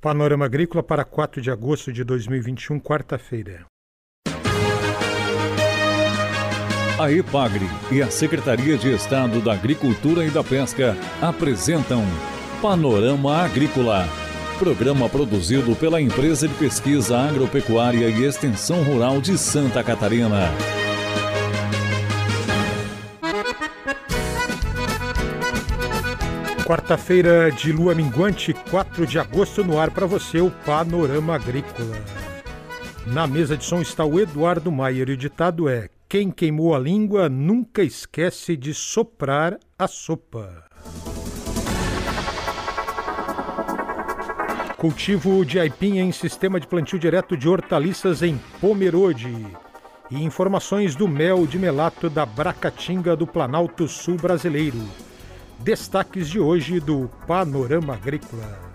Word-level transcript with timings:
Panorama 0.00 0.44
Agrícola 0.44 0.80
para 0.80 1.04
4 1.04 1.42
de 1.42 1.50
agosto 1.50 1.92
de 1.92 2.04
2021, 2.04 2.78
quarta-feira. 2.78 3.66
A 7.00 7.10
EPAGRE 7.10 7.66
e 7.90 8.00
a 8.00 8.08
Secretaria 8.08 8.78
de 8.78 8.94
Estado 8.94 9.40
da 9.40 9.54
Agricultura 9.54 10.24
e 10.24 10.30
da 10.30 10.44
Pesca 10.44 10.96
apresentam 11.20 12.04
Panorama 12.62 13.38
Agrícola, 13.38 14.08
programa 14.60 15.08
produzido 15.08 15.74
pela 15.74 16.00
Empresa 16.00 16.46
de 16.46 16.54
Pesquisa 16.54 17.18
Agropecuária 17.18 18.08
e 18.08 18.24
Extensão 18.24 18.84
Rural 18.84 19.20
de 19.20 19.36
Santa 19.36 19.82
Catarina. 19.82 20.48
Quarta-feira 26.68 27.50
de 27.50 27.72
lua 27.72 27.94
minguante, 27.94 28.52
4 28.52 29.06
de 29.06 29.18
agosto, 29.18 29.64
no 29.64 29.80
ar 29.80 29.90
para 29.90 30.04
você 30.04 30.38
o 30.38 30.50
Panorama 30.50 31.34
Agrícola. 31.34 31.96
Na 33.06 33.26
mesa 33.26 33.56
de 33.56 33.64
som 33.64 33.80
está 33.80 34.04
o 34.04 34.20
Eduardo 34.20 34.70
Maier 34.70 35.08
e 35.08 35.12
o 35.12 35.16
ditado 35.16 35.66
é: 35.66 35.88
Quem 36.06 36.30
queimou 36.30 36.74
a 36.74 36.78
língua 36.78 37.26
nunca 37.26 37.82
esquece 37.82 38.54
de 38.54 38.74
soprar 38.74 39.58
a 39.78 39.88
sopa. 39.88 40.66
Cultivo 44.76 45.46
de 45.46 45.58
aipim 45.58 45.96
em 45.96 46.12
sistema 46.12 46.60
de 46.60 46.66
plantio 46.66 46.98
direto 46.98 47.34
de 47.34 47.48
hortaliças 47.48 48.22
em 48.22 48.38
Pomerode. 48.60 49.34
E 50.10 50.22
informações 50.22 50.94
do 50.94 51.08
mel 51.08 51.46
de 51.46 51.58
melato 51.58 52.10
da 52.10 52.26
Bracatinga 52.26 53.16
do 53.16 53.26
Planalto 53.26 53.88
Sul 53.88 54.16
Brasileiro. 54.16 55.07
Destaques 55.58 56.28
de 56.28 56.38
hoje 56.38 56.78
do 56.78 57.10
Panorama 57.26 57.94
Agrícola. 57.94 58.68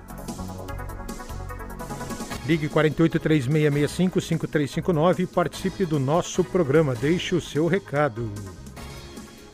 Ligue 2.45 2.67
483665-5359 2.67 5.19
e 5.19 5.25
participe 5.25 5.85
do 5.85 5.97
nosso 5.97 6.43
programa. 6.43 6.93
Deixe 6.93 7.35
o 7.35 7.41
seu 7.41 7.67
recado. 7.67 8.29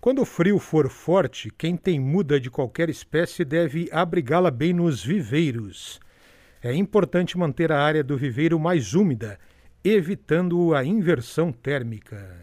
Quando 0.00 0.22
o 0.22 0.24
frio 0.24 0.58
for 0.58 0.88
forte, 0.88 1.52
quem 1.56 1.76
tem 1.76 2.00
muda 2.00 2.40
de 2.40 2.50
qualquer 2.50 2.90
espécie 2.90 3.44
deve 3.44 3.88
abrigá-la 3.92 4.50
bem 4.50 4.72
nos 4.72 5.04
viveiros. 5.04 6.00
É 6.60 6.74
importante 6.74 7.38
manter 7.38 7.70
a 7.70 7.80
área 7.80 8.02
do 8.02 8.18
viveiro 8.18 8.58
mais 8.58 8.92
úmida, 8.92 9.38
evitando 9.84 10.74
a 10.74 10.84
inversão 10.84 11.52
térmica. 11.52 12.41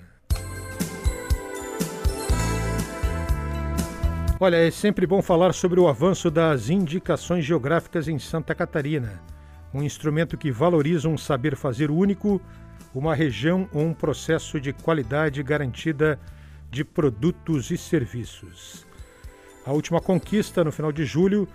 Olha, 4.41 4.55
é 4.55 4.71
sempre 4.71 5.05
bom 5.05 5.21
falar 5.21 5.53
sobre 5.53 5.81
o 5.81 5.87
avanço 5.89 6.31
das 6.31 6.69
indicações 6.69 7.43
geográficas 7.43 8.07
em 8.07 8.17
Santa 8.17 8.55
Catarina, 8.55 9.21
um 9.73 9.83
instrumento 9.83 10.37
que 10.37 10.49
valoriza 10.49 11.09
um 11.09 11.17
saber 11.17 11.57
fazer 11.57 11.91
único, 11.91 12.39
uma 12.95 13.13
região 13.13 13.67
ou 13.73 13.81
um 13.81 13.93
processo 13.93 14.57
de 14.57 14.71
qualidade 14.71 15.43
garantida 15.43 16.17
de 16.71 16.85
produtos 16.85 17.69
e 17.69 17.77
serviços. 17.77 18.87
A 19.65 19.73
última 19.73 19.99
conquista, 19.99 20.64
no 20.64 20.71
final 20.71 20.93
de 20.93 21.03
julho, 21.03 21.45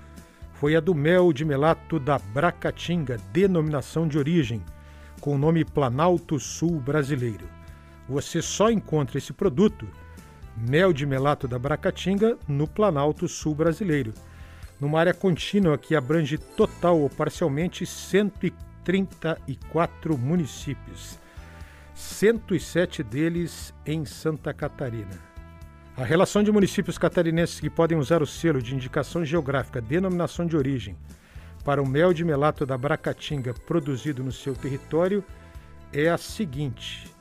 foi 0.52 0.76
a 0.76 0.80
do 0.80 0.94
mel 0.94 1.32
de 1.32 1.42
melato 1.42 1.98
da 1.98 2.18
Bracatinga, 2.18 3.16
denominação 3.32 4.06
de 4.06 4.18
origem, 4.18 4.62
com 5.22 5.34
o 5.34 5.38
nome 5.38 5.64
Planalto 5.64 6.38
Sul 6.38 6.80
Brasileiro. 6.80 7.48
Você 8.06 8.42
só 8.42 8.70
encontra 8.70 9.16
esse 9.16 9.32
produto 9.32 9.88
mel 10.56 10.92
de 10.92 11.04
melato 11.06 11.48
da 11.48 11.58
Bracatinga, 11.58 12.38
no 12.46 12.68
Planalto 12.68 13.26
Sul 13.28 13.54
brasileiro, 13.54 14.12
numa 14.80 15.00
área 15.00 15.14
contínua 15.14 15.78
que 15.78 15.96
abrange 15.96 16.38
total 16.38 17.00
ou 17.00 17.10
parcialmente 17.10 17.86
134 17.86 20.18
municípios, 20.18 21.18
107 21.94 23.02
deles 23.02 23.74
em 23.86 24.04
Santa 24.04 24.52
Catarina. 24.52 25.32
A 25.96 26.04
relação 26.04 26.42
de 26.42 26.50
municípios 26.50 26.98
catarinenses 26.98 27.60
que 27.60 27.70
podem 27.70 27.96
usar 27.96 28.20
o 28.20 28.26
selo 28.26 28.60
de 28.60 28.74
indicação 28.74 29.24
geográfica 29.24 29.80
denominação 29.80 30.44
de 30.44 30.56
origem 30.56 30.96
para 31.64 31.80
o 31.80 31.88
mel 31.88 32.12
de 32.12 32.24
melato 32.24 32.66
da 32.66 32.76
Bracatinga 32.76 33.54
produzido 33.54 34.24
no 34.24 34.32
seu 34.32 34.56
território 34.56 35.22
é 35.92 36.08
a 36.08 36.18
seguinte: 36.18 37.13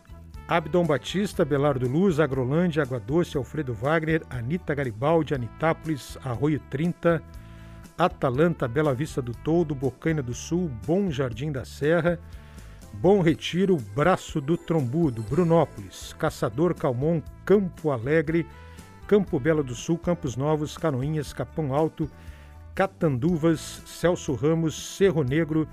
Abdon 0.47 0.85
Batista, 0.85 1.45
Belardo 1.45 1.87
Luz, 1.87 2.19
Agrolândia, 2.19 2.83
Água 2.83 2.99
Doce, 2.99 3.37
Alfredo 3.37 3.73
Wagner, 3.73 4.23
Anita 4.29 4.75
Garibaldi, 4.75 5.33
Anitápolis, 5.33 6.17
Arroio 6.23 6.59
30, 6.69 7.23
Atalanta, 7.97 8.67
Bela 8.67 8.93
Vista 8.93 9.21
do 9.21 9.31
Toldo, 9.31 9.73
Bocaina 9.73 10.21
do 10.21 10.33
Sul, 10.33 10.69
Bom 10.85 11.09
Jardim 11.09 11.51
da 11.51 11.63
Serra, 11.63 12.19
Bom 12.93 13.21
Retiro, 13.21 13.77
Braço 13.95 14.41
do 14.41 14.57
Trombudo, 14.57 15.21
Brunópolis, 15.23 16.13
Caçador 16.19 16.75
Calmon, 16.75 17.21
Campo 17.45 17.91
Alegre, 17.91 18.45
Campo 19.07 19.39
Belo 19.39 19.63
do 19.63 19.73
Sul, 19.73 19.97
Campos 19.97 20.35
Novos, 20.35 20.77
Canoinhas, 20.77 21.31
Capão 21.31 21.73
Alto, 21.73 22.09
Catanduvas, 22.75 23.81
Celso 23.85 24.33
Ramos, 24.33 24.97
Cerro 24.97 25.23
Negro, 25.23 25.67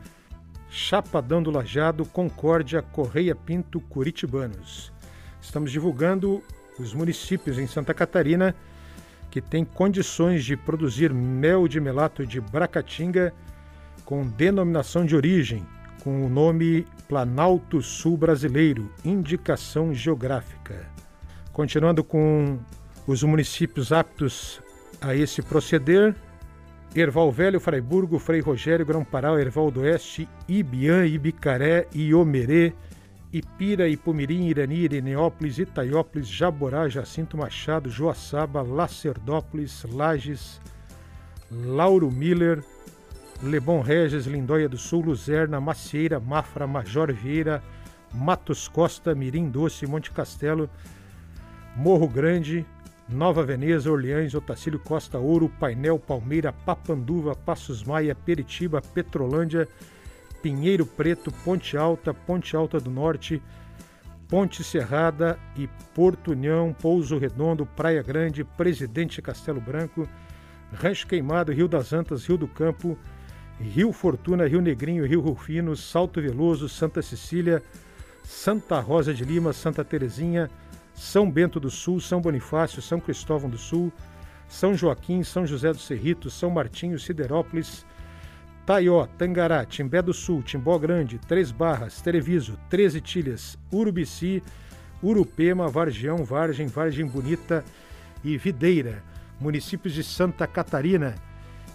Chapadão 0.70 1.42
do 1.42 1.50
Lajado, 1.50 2.04
Concórdia, 2.06 2.80
Correia 2.80 3.34
Pinto, 3.34 3.80
Curitibanos. 3.80 4.92
Estamos 5.42 5.72
divulgando 5.72 6.42
os 6.78 6.94
municípios 6.94 7.58
em 7.58 7.66
Santa 7.66 7.92
Catarina 7.92 8.54
que 9.30 9.40
têm 9.40 9.64
condições 9.64 10.44
de 10.44 10.56
produzir 10.56 11.12
mel 11.12 11.66
de 11.66 11.80
melato 11.80 12.24
de 12.24 12.40
Bracatinga 12.40 13.34
com 14.04 14.26
denominação 14.26 15.04
de 15.04 15.16
origem, 15.16 15.66
com 16.02 16.24
o 16.24 16.28
nome 16.28 16.86
Planalto 17.08 17.82
Sul 17.82 18.16
Brasileiro, 18.16 18.90
indicação 19.04 19.92
geográfica. 19.92 20.88
Continuando 21.52 22.04
com 22.04 22.58
os 23.06 23.24
municípios 23.24 23.92
aptos 23.92 24.60
a 25.00 25.14
esse 25.16 25.42
proceder, 25.42 26.14
Erval 26.94 27.30
Velho, 27.30 27.60
Fraiburgo, 27.60 28.18
Frei 28.18 28.40
Rogério, 28.40 28.84
Grão-Pará, 28.84 29.40
Erval 29.40 29.70
do 29.70 29.80
Oeste, 29.80 30.28
Ibiã, 30.48 31.06
Ibicaré, 31.06 31.86
Iomerê, 31.94 32.72
Ipira, 33.32 33.88
Ipumirim, 33.88 34.48
Irani, 34.48 34.78
Ireneópolis, 34.78 35.58
Itaiópolis, 35.58 36.26
Jaborá, 36.26 36.88
Jacinto 36.88 37.36
Machado, 37.36 37.88
Joaçaba, 37.88 38.60
Lacerdópolis, 38.60 39.84
Lages, 39.84 40.60
Lauro 41.48 42.10
Miller, 42.10 42.60
Lebon 43.40 43.82
Regis, 43.82 44.26
Lindóia 44.26 44.68
do 44.68 44.76
Sul, 44.76 45.04
Luzerna, 45.04 45.60
Macieira, 45.60 46.18
Mafra, 46.18 46.66
Major 46.66 47.12
Vieira, 47.12 47.62
Matos 48.12 48.66
Costa, 48.66 49.14
Mirim 49.14 49.48
Doce, 49.48 49.86
Monte 49.86 50.10
Castelo, 50.10 50.68
Morro 51.76 52.08
Grande, 52.08 52.66
Nova 53.10 53.42
Veneza, 53.42 53.90
Orleans, 53.90 54.34
Otacílio 54.34 54.78
Costa 54.78 55.18
Ouro, 55.18 55.48
Painel, 55.48 55.98
Palmeira, 55.98 56.52
Papanduva, 56.52 57.34
Passos 57.34 57.82
Maia, 57.82 58.14
Peritiba, 58.14 58.80
Petrolândia, 58.80 59.66
Pinheiro 60.40 60.86
Preto, 60.86 61.32
Ponte 61.44 61.76
Alta, 61.76 62.14
Ponte 62.14 62.56
Alta 62.56 62.78
do 62.78 62.90
Norte, 62.90 63.42
Ponte 64.28 64.62
Serrada 64.62 65.36
e 65.56 65.68
Porto 65.92 66.30
União, 66.30 66.72
Pouso 66.72 67.18
Redondo, 67.18 67.66
Praia 67.66 68.00
Grande, 68.00 68.44
Presidente 68.44 69.20
Castelo 69.20 69.60
Branco, 69.60 70.08
Rancho 70.72 71.06
Queimado, 71.08 71.52
Rio 71.52 71.66
das 71.66 71.92
Antas, 71.92 72.24
Rio 72.26 72.38
do 72.38 72.46
Campo, 72.46 72.96
Rio 73.58 73.92
Fortuna, 73.92 74.46
Rio 74.46 74.60
Negrinho, 74.60 75.04
Rio 75.04 75.20
Rufino, 75.20 75.76
Salto 75.76 76.22
Veloso, 76.22 76.68
Santa 76.68 77.02
Cecília, 77.02 77.60
Santa 78.22 78.78
Rosa 78.78 79.12
de 79.12 79.24
Lima, 79.24 79.52
Santa 79.52 79.84
Terezinha, 79.84 80.48
são 81.00 81.30
Bento 81.30 81.58
do 81.58 81.70
Sul, 81.70 81.98
São 81.98 82.20
Bonifácio, 82.20 82.82
São 82.82 83.00
Cristóvão 83.00 83.48
do 83.48 83.56
Sul, 83.56 83.90
São 84.46 84.74
Joaquim, 84.74 85.22
São 85.22 85.46
José 85.46 85.72
do 85.72 85.78
Cerrito, 85.78 86.28
São 86.28 86.50
Martinho, 86.50 86.98
Siderópolis, 86.98 87.86
Taió, 88.66 89.06
Tangará, 89.16 89.64
Timbé 89.64 90.02
do 90.02 90.12
Sul, 90.12 90.42
Timbó 90.42 90.78
Grande, 90.78 91.18
Três 91.18 91.50
Barras, 91.50 92.02
Treviso, 92.02 92.58
Treze 92.68 93.00
Tilhas, 93.00 93.58
Urubici, 93.72 94.42
Urupema, 95.02 95.68
Vargião, 95.68 96.22
Vargem, 96.22 96.66
Vargem 96.66 97.06
Bonita 97.06 97.64
e 98.22 98.36
Videira, 98.36 99.02
municípios 99.40 99.94
de 99.94 100.04
Santa 100.04 100.46
Catarina, 100.46 101.14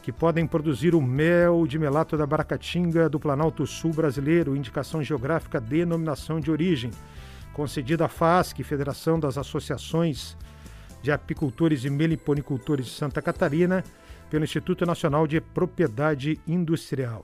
que 0.03 0.11
podem 0.11 0.45
produzir 0.45 0.93
o 0.93 1.01
mel 1.01 1.65
de 1.65 1.79
melato 1.79 2.15
da 2.15 2.27
Baracatinga 2.27 3.09
do 3.09 3.19
Planalto 3.19 3.65
Sul 3.65 3.91
brasileiro, 3.91 4.55
indicação 4.55 5.01
geográfica, 5.01 5.59
denominação 5.59 6.39
de 6.39 6.51
origem 6.51 6.91
concedida 7.55 8.03
à 8.05 8.09
FASC, 8.09 8.61
Federação 8.63 9.17
das 9.17 9.37
Associações 9.37 10.35
de 11.01 11.09
Apicultores 11.09 11.85
e 11.85 11.89
Meliponicultores 11.89 12.87
de 12.87 12.91
Santa 12.91 13.21
Catarina, 13.21 13.81
pelo 14.29 14.43
Instituto 14.43 14.85
Nacional 14.85 15.25
de 15.25 15.39
Propriedade 15.39 16.37
Industrial. 16.45 17.23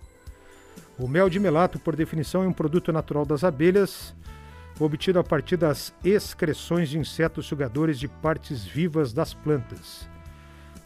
O 0.97 1.05
mel 1.05 1.29
de 1.29 1.37
melato, 1.37 1.77
por 1.77 1.97
definição, 1.97 2.43
é 2.43 2.47
um 2.47 2.53
produto 2.53 2.93
natural 2.93 3.25
das 3.25 3.43
abelhas, 3.43 4.15
obtido 4.79 5.19
a 5.19 5.23
partir 5.23 5.57
das 5.57 5.93
excreções 6.01 6.87
de 6.87 6.97
insetos 6.97 7.45
sugadores 7.45 7.99
de 7.99 8.07
partes 8.07 8.63
vivas 8.63 9.11
das 9.11 9.33
plantas. 9.33 10.07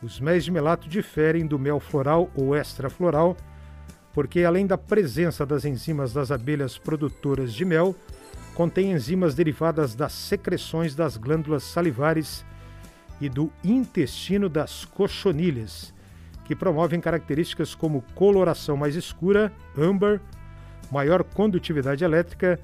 Os 0.01 0.19
méis 0.19 0.43
de 0.43 0.51
melato 0.51 0.89
diferem 0.89 1.45
do 1.45 1.59
mel 1.59 1.79
floral 1.79 2.31
ou 2.33 2.55
extrafloral, 2.55 3.37
porque 4.11 4.43
além 4.43 4.65
da 4.65 4.77
presença 4.77 5.45
das 5.45 5.65
enzimas 5.65 6.13
das 6.13 6.31
abelhas 6.31 6.79
produtoras 6.79 7.53
de 7.53 7.63
mel, 7.63 7.95
contém 8.55 8.93
enzimas 8.93 9.35
derivadas 9.35 9.93
das 9.93 10.13
secreções 10.13 10.95
das 10.95 11.17
glândulas 11.17 11.61
salivares 11.63 12.45
e 13.19 13.27
do 13.27 13.51
intestino 13.63 14.47
das 14.47 14.85
cochonilhas, 14.85 15.93
que 16.45 16.55
promovem 16.55 17.01
características 17.01 17.75
como 17.75 18.01
coloração 18.15 18.77
mais 18.77 18.95
escura, 18.95 19.51
âmbar, 19.77 20.21
maior 20.89 21.23
condutividade 21.23 22.03
elétrica, 22.03 22.59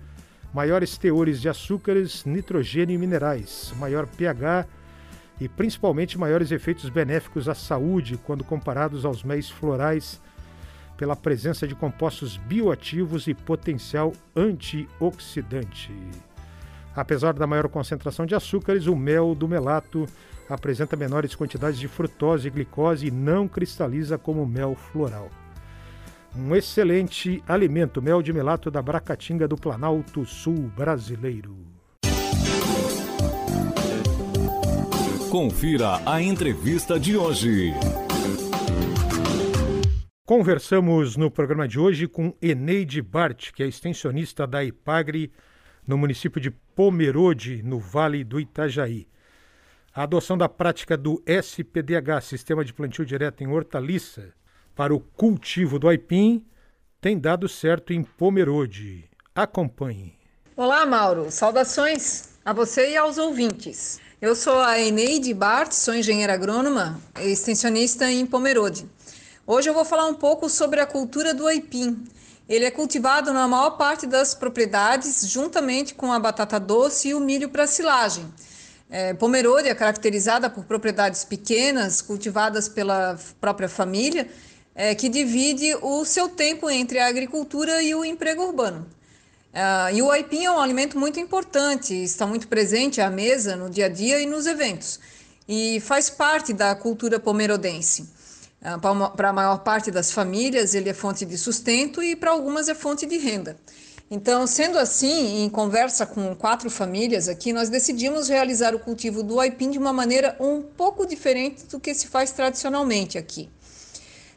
maiores 0.54 0.98
teores 0.98 1.42
de 1.42 1.50
açúcares, 1.50 2.24
nitrogênio 2.24 2.96
e 2.96 2.98
minerais, 2.98 3.74
maior 3.78 4.08
pH 4.08 4.66
e 5.42 5.50
principalmente 5.50 6.18
maiores 6.18 6.52
efeitos 6.52 6.90
benéficos 6.90 7.50
à 7.50 7.56
saúde 7.56 8.18
quando 8.18 8.44
comparados 8.44 9.04
aos 9.04 9.24
méis 9.24 9.50
florais 9.50 10.22
pela 11.01 11.15
presença 11.15 11.68
de 11.68 11.74
compostos 11.74 12.38
bioativos 12.38 13.25
e 13.25 13.33
potencial 13.33 14.13
antioxidante. 14.36 15.92
Apesar 16.95 17.33
da 17.33 17.48
maior 17.48 17.68
concentração 17.69 18.24
de 18.24 18.36
açúcares, 18.36 18.86
o 18.86 18.95
mel 18.95 19.33
do 19.33 19.48
melato 19.48 20.06
apresenta 20.48 20.95
menores 20.95 21.33
quantidades 21.33 21.80
de 21.80 21.88
frutose 21.88 22.48
e 22.48 22.51
glicose 22.51 23.07
e 23.07 23.12
não 23.12 23.48
cristaliza 23.48 24.15
como 24.15 24.45
mel 24.45 24.75
floral. 24.75 25.31
Um 26.38 26.56
excelente 26.56 27.44
alimento, 27.48 28.00
mel 28.00 28.21
de 28.21 28.31
melato 28.31 28.69
da 28.69 28.80
Bracatinga 28.80 29.48
do 29.48 29.56
Planalto 29.56 30.24
Sul 30.24 30.71
brasileiro. 30.77 31.57
Confira 35.31 36.00
a 36.06 36.21
entrevista 36.21 37.00
de 37.00 37.18
hoje. 37.18 37.74
Conversamos 40.31 41.18
no 41.18 41.30
programa 41.30 41.68
de 41.68 41.78
hoje 41.78 42.07
com 42.07 42.33
Eneide 42.42 43.01
Bart, 43.01 43.51
que 43.51 43.62
é 43.62 43.68
extensionista 43.68 44.48
da 44.48 44.63
IPAGRE 44.63 45.30
no 45.86 45.98
município 45.98 46.39
de 46.39 46.50
Pomerode, 46.50 47.62
no 47.62 47.78
Vale 47.78 48.24
do 48.24 48.39
Itajaí. 48.39 49.10
A 49.94 50.04
adoção 50.04 50.38
da 50.38 50.48
prática 50.48 50.95
do 50.95 51.22
SPDH, 51.25 52.22
Sistema 52.22 52.63
de 52.63 52.74
Plantio 52.74 53.06
Direto 53.06 53.44
em 53.44 53.48
Hortaliça, 53.48 54.31
para 54.74 54.95
o 54.95 55.01
cultivo 55.01 55.78
do 55.78 55.89
aipim, 55.89 56.45
tem 57.01 57.19
dado 57.19 57.50
certo 57.50 57.92
em 57.92 58.01
Pomerode. 58.01 59.10
Acompanhe. 59.36 60.13
Olá, 60.56 60.86
Mauro. 60.86 61.30
Saudações 61.30 62.39
a 62.45 62.54
você 62.54 62.92
e 62.92 62.95
aos 62.95 63.18
ouvintes. 63.18 64.00
Eu 64.22 64.34
sou 64.34 64.62
a 64.62 64.80
Eneide 64.80 65.34
Bart, 65.34 65.74
sou 65.74 65.94
engenheira 65.94 66.36
agrônoma 66.36 67.01
e 67.19 67.34
extensionista 67.34 68.10
em 68.10 68.25
Pomerode. 68.25 68.88
Hoje 69.46 69.68
eu 69.68 69.74
vou 69.74 69.84
falar 69.84 70.06
um 70.06 70.14
pouco 70.14 70.48
sobre 70.48 70.80
a 70.80 70.86
cultura 70.86 71.34
do 71.34 71.48
aipim. 71.48 72.08
Ele 72.48 72.64
é 72.64 72.70
cultivado 72.70 73.34
na 73.34 73.48
maior 73.48 73.72
parte 73.72 74.06
das 74.06 74.36
propriedades, 74.36 75.28
juntamente 75.28 75.96
com 75.96 76.14
a 76.14 76.20
batata 76.20 76.60
doce 76.60 77.08
e 77.08 77.16
o 77.16 77.20
milho 77.20 77.50
para 77.50 77.66
silagem. 77.66 78.32
É, 78.88 79.16
é 79.66 79.76
caracterizada 79.76 80.48
por 80.48 80.64
propriedades 80.66 81.24
pequenas, 81.24 82.02
cultivadas 82.02 82.70
pela 82.70 83.20
própria 83.40 83.68
família, 83.68 84.30
é, 84.76 84.94
que 84.94 85.10
divide 85.10 85.76
o 85.82 86.06
seu 86.06 86.30
tempo 86.30 86.70
entre 86.70 87.00
a 87.00 87.08
agricultura 87.08 87.82
e 87.82 87.96
o 87.96 88.06
emprego 88.06 88.44
urbano. 88.44 88.86
É, 89.52 89.96
e 89.96 90.04
o 90.04 90.12
aipim 90.12 90.46
é 90.46 90.52
um 90.52 90.60
alimento 90.60 91.00
muito 91.00 91.20
importante, 91.20 91.96
está 91.96 92.28
muito 92.28 92.48
presente 92.48 93.02
à 93.02 93.10
mesa, 93.10 93.56
no 93.56 93.72
dia 93.72 93.88
a 93.88 93.90
dia 93.90 94.22
e 94.22 94.28
nos 94.28 94.46
eventos, 94.46 95.00
e 95.48 95.80
faz 95.80 96.12
parte 96.12 96.54
da 96.54 96.76
cultura 96.76 97.20
pomerodense. 97.20 98.21
É, 98.62 98.78
para 98.78 99.30
a 99.30 99.34
maior 99.34 99.60
parte 99.60 99.90
das 99.90 100.12
famílias, 100.12 100.75
ele 100.75 100.90
é 100.90 100.94
fonte 100.94 101.25
de 101.25 101.38
sustento 101.38 102.04
e 102.04 102.16
para 102.16 102.30
algumas 102.30 102.69
é 102.69 102.75
fonte 102.75 103.08
de 103.08 103.18
renda. 103.18 103.58
Então, 104.10 104.46
sendo 104.46 104.78
assim, 104.78 105.44
em 105.44 105.50
conversa 105.50 106.06
com 106.06 106.36
quatro 106.36 106.69
famílias 106.69 107.28
aqui, 107.28 107.54
nós 107.54 107.69
decidimos 107.69 108.28
realizar 108.28 108.75
o 108.75 108.80
cultivo 108.80 109.24
do 109.24 109.40
aipim 109.40 109.72
de 109.72 109.80
uma 109.80 109.94
maneira 109.94 110.36
um 110.40 110.62
pouco 110.62 111.08
diferente 111.08 111.66
do 111.66 111.80
que 111.80 111.94
se 111.94 112.08
faz 112.08 112.31
tradicionalmente 112.31 113.18
aqui. 113.18 113.50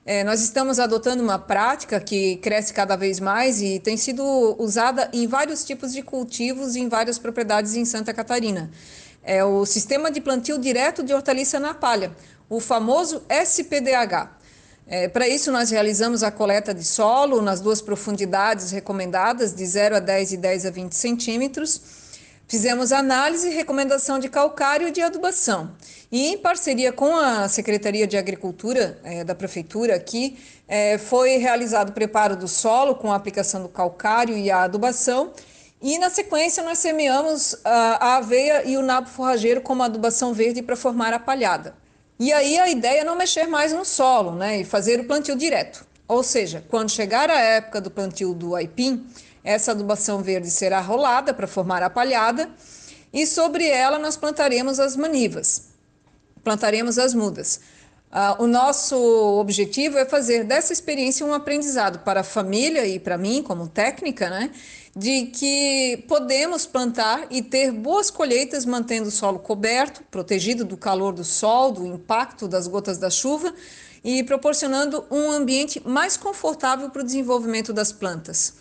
É, 0.06 0.22
nós 0.22 0.40
estamos 0.40 0.78
adotando 0.78 1.22
uma 1.22 1.38
prática 1.38 1.98
que 1.98 2.36
cresce 2.36 2.72
cada 2.72 2.94
vez 2.94 3.18
mais 3.18 3.60
e 3.60 3.80
tem 3.80 3.96
sido 3.96 4.22
usada 4.58 5.10
em 5.12 5.26
vários 5.26 5.64
tipos 5.64 5.92
de 5.92 6.02
cultivos 6.02 6.76
em 6.76 6.88
várias 6.88 7.18
propriedades 7.18 7.74
em 7.74 7.84
Santa 7.84 8.14
Catarina. 8.14 8.70
É 9.22 9.42
o 9.42 9.64
sistema 9.64 10.10
de 10.10 10.20
plantio 10.20 10.58
direto 10.58 11.02
de 11.02 11.14
hortaliça 11.14 11.58
na 11.58 11.72
palha, 11.72 12.14
o 12.48 12.60
famoso 12.60 13.22
SPDH. 13.28 14.30
É, 14.86 15.08
Para 15.08 15.26
isso, 15.26 15.50
nós 15.50 15.70
realizamos 15.70 16.22
a 16.22 16.30
coleta 16.30 16.74
de 16.74 16.84
solo 16.84 17.40
nas 17.40 17.60
duas 17.60 17.80
profundidades 17.80 18.70
recomendadas, 18.70 19.54
de 19.54 19.64
0 19.64 19.96
a 19.96 19.98
10 19.98 20.32
e 20.32 20.36
10 20.36 20.66
a 20.66 20.70
20 20.70 20.92
centímetros. 20.92 21.80
Fizemos 22.46 22.92
análise 22.92 23.48
e 23.48 23.54
recomendação 23.54 24.18
de 24.18 24.28
calcário 24.28 24.86
e 24.88 24.90
de 24.90 25.00
adubação. 25.00 25.72
E, 26.12 26.26
em 26.26 26.36
parceria 26.36 26.92
com 26.92 27.16
a 27.16 27.48
Secretaria 27.48 28.06
de 28.06 28.18
Agricultura 28.18 28.98
é, 29.02 29.24
da 29.24 29.34
Prefeitura 29.34 29.96
aqui, 29.96 30.38
é, 30.68 30.98
foi 30.98 31.38
realizado 31.38 31.88
o 31.88 31.92
preparo 31.92 32.36
do 32.36 32.46
solo 32.46 32.94
com 32.94 33.10
a 33.10 33.16
aplicação 33.16 33.62
do 33.62 33.68
calcário 33.70 34.36
e 34.36 34.50
a 34.50 34.62
adubação. 34.64 35.32
E, 35.80 35.98
na 35.98 36.10
sequência, 36.10 36.62
nós 36.62 36.78
semeamos 36.78 37.56
a, 37.64 38.08
a 38.08 38.16
aveia 38.16 38.62
e 38.68 38.76
o 38.76 38.82
nabo 38.82 39.08
forrageiro 39.08 39.62
como 39.62 39.82
adubação 39.82 40.34
verde 40.34 40.60
para 40.60 40.76
formar 40.76 41.14
a 41.14 41.18
palhada. 41.18 41.74
E 42.18 42.32
aí 42.32 42.58
a 42.58 42.68
ideia 42.68 43.00
é 43.00 43.04
não 43.04 43.16
mexer 43.16 43.46
mais 43.46 43.72
no 43.72 43.84
solo, 43.84 44.32
né, 44.36 44.60
e 44.60 44.64
fazer 44.64 45.00
o 45.00 45.04
plantio 45.04 45.36
direto. 45.36 45.84
Ou 46.06 46.22
seja, 46.22 46.64
quando 46.68 46.90
chegar 46.90 47.30
a 47.30 47.40
época 47.40 47.80
do 47.80 47.90
plantio 47.90 48.34
do 48.34 48.54
aipim, 48.54 49.06
essa 49.42 49.72
adubação 49.72 50.22
verde 50.22 50.50
será 50.50 50.80
rolada 50.80 51.34
para 51.34 51.46
formar 51.46 51.82
a 51.82 51.90
palhada 51.90 52.48
e 53.12 53.26
sobre 53.26 53.66
ela 53.66 53.98
nós 53.98 54.16
plantaremos 54.16 54.78
as 54.78 54.96
manivas, 54.96 55.68
plantaremos 56.42 56.98
as 56.98 57.14
mudas. 57.14 57.60
Uh, 58.10 58.44
o 58.44 58.46
nosso 58.46 58.96
objetivo 59.40 59.98
é 59.98 60.04
fazer 60.04 60.44
dessa 60.44 60.72
experiência 60.72 61.26
um 61.26 61.34
aprendizado 61.34 61.98
para 62.00 62.20
a 62.20 62.24
família 62.24 62.86
e 62.86 63.00
para 63.00 63.18
mim, 63.18 63.42
como 63.42 63.66
técnica, 63.66 64.30
né? 64.30 64.52
De 64.96 65.26
que 65.26 66.04
podemos 66.06 66.66
plantar 66.66 67.26
e 67.28 67.42
ter 67.42 67.72
boas 67.72 68.10
colheitas 68.10 68.64
mantendo 68.64 69.08
o 69.08 69.12
solo 69.12 69.40
coberto, 69.40 70.04
protegido 70.08 70.64
do 70.64 70.76
calor 70.76 71.12
do 71.12 71.24
sol, 71.24 71.72
do 71.72 71.84
impacto 71.84 72.46
das 72.46 72.68
gotas 72.68 72.96
da 72.96 73.10
chuva 73.10 73.52
e 74.04 74.22
proporcionando 74.22 75.04
um 75.10 75.32
ambiente 75.32 75.82
mais 75.84 76.16
confortável 76.16 76.90
para 76.90 77.02
o 77.02 77.04
desenvolvimento 77.04 77.72
das 77.72 77.90
plantas. 77.90 78.54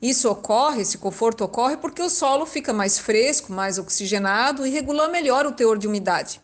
Isso 0.00 0.30
ocorre, 0.30 0.80
esse 0.80 0.96
conforto 0.96 1.44
ocorre 1.44 1.76
porque 1.76 2.00
o 2.00 2.08
solo 2.08 2.46
fica 2.46 2.72
mais 2.72 2.98
fresco, 2.98 3.52
mais 3.52 3.78
oxigenado 3.78 4.66
e 4.66 4.70
regula 4.70 5.08
melhor 5.08 5.44
o 5.44 5.52
teor 5.52 5.76
de 5.76 5.86
umidade. 5.86 6.40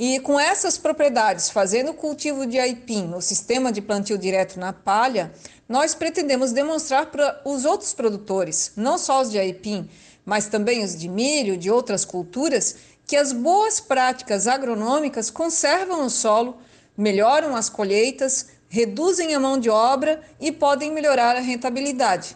E 0.00 0.18
com 0.18 0.40
essas 0.40 0.78
propriedades, 0.78 1.50
fazendo 1.50 1.90
o 1.90 1.94
cultivo 1.94 2.46
de 2.46 2.58
aipim 2.58 3.02
no 3.02 3.20
sistema 3.20 3.70
de 3.70 3.82
plantio 3.82 4.16
direto 4.16 4.58
na 4.58 4.72
palha, 4.72 5.30
nós 5.68 5.94
pretendemos 5.94 6.52
demonstrar 6.52 7.10
para 7.10 7.42
os 7.44 7.66
outros 7.66 7.92
produtores, 7.92 8.72
não 8.74 8.96
só 8.96 9.20
os 9.20 9.30
de 9.30 9.38
aipim, 9.38 9.90
mas 10.24 10.46
também 10.46 10.82
os 10.82 10.98
de 10.98 11.06
milho, 11.06 11.54
de 11.54 11.70
outras 11.70 12.02
culturas, 12.02 12.76
que 13.06 13.14
as 13.14 13.30
boas 13.30 13.78
práticas 13.78 14.46
agronômicas 14.46 15.28
conservam 15.28 16.06
o 16.06 16.08
solo, 16.08 16.56
melhoram 16.96 17.54
as 17.54 17.68
colheitas, 17.68 18.46
reduzem 18.70 19.34
a 19.34 19.40
mão 19.40 19.58
de 19.58 19.68
obra 19.68 20.22
e 20.40 20.50
podem 20.50 20.90
melhorar 20.90 21.36
a 21.36 21.40
rentabilidade. 21.40 22.34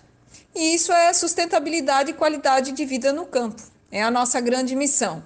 E 0.55 0.75
isso 0.75 0.93
é 0.93 1.11
sustentabilidade 1.15 2.11
e 2.11 2.15
qualidade 2.15 2.73
de 2.73 2.85
vida 2.85 3.11
no 3.11 3.25
campo. 3.25 3.63
É 3.91 4.03
a 4.03 4.11
nossa 4.11 4.39
grande 4.39 4.77
missão. 4.77 5.25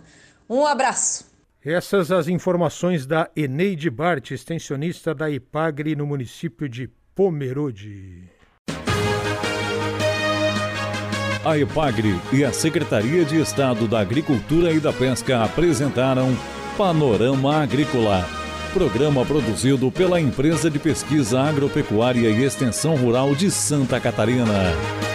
Um 0.49 0.65
abraço. 0.65 1.28
Essas 1.65 2.13
as 2.13 2.29
informações 2.29 3.05
da 3.05 3.29
Eneide 3.35 3.91
Bart, 3.91 4.31
extensionista 4.31 5.13
da 5.13 5.29
IPAGRE 5.29 5.97
no 5.97 6.07
município 6.07 6.69
de 6.69 6.89
Pomerode. 7.17 8.23
A 11.45 11.59
IPAGRE 11.59 12.15
e 12.33 12.45
a 12.45 12.53
Secretaria 12.53 13.25
de 13.25 13.41
Estado 13.41 13.89
da 13.89 13.99
Agricultura 13.99 14.71
e 14.71 14.79
da 14.79 14.93
Pesca 14.93 15.43
apresentaram 15.43 16.29
Panorama 16.77 17.57
Agrícola, 17.57 18.25
programa 18.73 19.27
produzido 19.27 19.91
pela 19.91 20.21
Empresa 20.21 20.71
de 20.71 20.79
Pesquisa 20.79 21.41
Agropecuária 21.41 22.29
e 22.29 22.45
Extensão 22.45 22.95
Rural 22.95 23.35
de 23.35 23.51
Santa 23.51 23.99
Catarina. 23.99 25.08